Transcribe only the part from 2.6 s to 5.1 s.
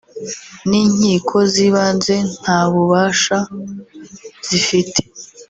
bubasha zifite